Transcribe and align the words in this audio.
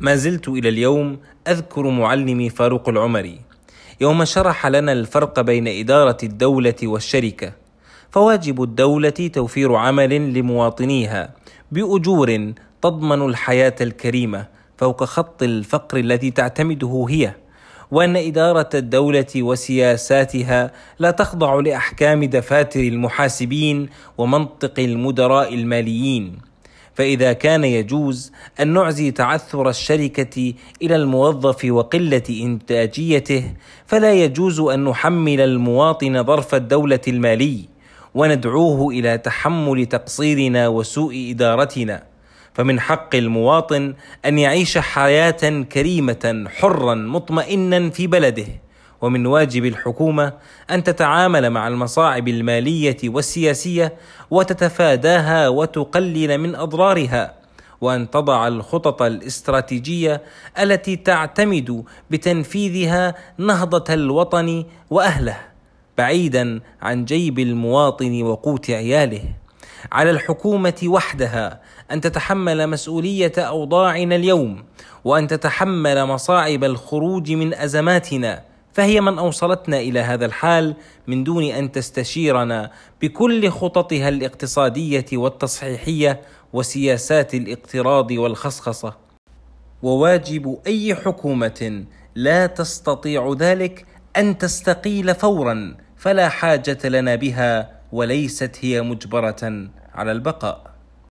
ما 0.00 0.16
زلت 0.16 0.48
إلى 0.48 0.68
اليوم 0.68 1.18
أذكر 1.48 1.90
معلمي 1.90 2.50
فاروق 2.50 2.88
العمري 2.88 3.40
يوم 4.00 4.24
شرح 4.24 4.66
لنا 4.66 4.92
الفرق 4.92 5.40
بين 5.40 5.68
إدارة 5.68 6.16
الدولة 6.22 6.74
والشركة. 6.82 7.52
فواجب 8.10 8.62
الدولة 8.62 9.10
توفير 9.10 9.74
عمل 9.74 10.34
لمواطنيها 10.34 11.30
بأجور 11.72 12.52
تضمن 12.82 13.22
الحياة 13.22 13.74
الكريمة 13.80 14.46
فوق 14.76 15.04
خط 15.04 15.42
الفقر 15.42 15.98
الذي 15.98 16.30
تعتمده 16.30 17.06
هي 17.08 17.34
وأن 17.90 18.16
إدارة 18.16 18.68
الدولة 18.74 19.26
وسياساتها 19.36 20.72
لا 20.98 21.10
تخضع 21.10 21.54
لأحكام 21.54 22.24
دفاتر 22.24 22.80
المحاسبين 22.80 23.88
ومنطق 24.18 24.74
المدراء 24.78 25.54
الماليين. 25.54 26.47
فإذا 26.98 27.32
كان 27.32 27.64
يجوز 27.64 28.32
أن 28.60 28.68
نعزي 28.72 29.10
تعثر 29.10 29.68
الشركة 29.68 30.54
إلى 30.82 30.96
الموظف 30.96 31.64
وقلة 31.64 32.22
إنتاجيته 32.30 33.44
فلا 33.86 34.12
يجوز 34.14 34.60
أن 34.60 34.84
نحمل 34.84 35.40
المواطن 35.40 36.24
ظرف 36.24 36.54
الدولة 36.54 37.00
المالي 37.08 37.64
وندعوه 38.14 38.90
إلى 38.92 39.18
تحمل 39.18 39.86
تقصيرنا 39.86 40.68
وسوء 40.68 41.30
إدارتنا. 41.30 42.02
فمن 42.54 42.80
حق 42.80 43.14
المواطن 43.14 43.94
أن 44.26 44.38
يعيش 44.38 44.78
حياة 44.78 45.62
كريمة 45.72 46.44
حرا 46.48 46.94
مطمئنا 46.94 47.90
في 47.90 48.06
بلده. 48.06 48.46
ومن 49.02 49.26
واجب 49.26 49.64
الحكومة 49.64 50.32
أن 50.70 50.84
تتعامل 50.84 51.50
مع 51.50 51.68
المصاعب 51.68 52.28
المالية 52.28 52.96
والسياسية 53.04 53.94
وتتفاداها 54.30 55.48
وتقلل 55.48 56.38
من 56.38 56.54
أضرارها 56.54 57.34
وأن 57.80 58.10
تضع 58.10 58.48
الخطط 58.48 59.02
الاستراتيجية 59.02 60.22
التي 60.60 60.96
تعتمد 60.96 61.84
بتنفيذها 62.10 63.14
نهضة 63.38 63.94
الوطن 63.94 64.64
وأهله 64.90 65.36
بعيدا 65.98 66.60
عن 66.82 67.04
جيب 67.04 67.38
المواطن 67.38 68.22
وقوت 68.22 68.70
عياله. 68.70 69.22
على 69.92 70.10
الحكومة 70.10 70.80
وحدها 70.84 71.60
أن 71.90 72.00
تتحمل 72.00 72.66
مسؤولية 72.66 73.32
أوضاعنا 73.38 74.16
اليوم 74.16 74.64
وأن 75.04 75.26
تتحمل 75.26 76.04
مصاعب 76.04 76.64
الخروج 76.64 77.32
من 77.32 77.54
أزماتنا 77.54 78.42
فهي 78.78 79.00
من 79.00 79.18
أوصلتنا 79.18 79.78
إلى 79.80 80.00
هذا 80.00 80.26
الحال 80.26 80.74
من 81.06 81.24
دون 81.24 81.44
أن 81.44 81.72
تستشيرنا 81.72 82.70
بكل 83.02 83.50
خططها 83.50 84.08
الاقتصادية 84.08 85.06
والتصحيحية 85.12 86.20
وسياسات 86.52 87.34
الاقتراض 87.34 88.10
والخصخصة. 88.10 88.96
وواجب 89.82 90.58
أي 90.66 90.94
حكومة 90.94 91.84
لا 92.14 92.46
تستطيع 92.46 93.34
ذلك 93.38 93.86
أن 94.16 94.38
تستقيل 94.38 95.14
فورا 95.14 95.76
فلا 95.96 96.28
حاجة 96.28 96.78
لنا 96.88 97.14
بها 97.14 97.80
وليست 97.92 98.56
هي 98.60 98.82
مجبرة 98.82 99.68
على 99.94 100.12
البقاء. 100.12 100.77